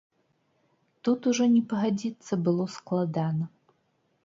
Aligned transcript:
Тут 1.07 1.27
ужо 1.33 1.45
не 1.57 1.61
пагадзіцца 1.75 2.33
было 2.49 2.67
складана. 2.79 3.45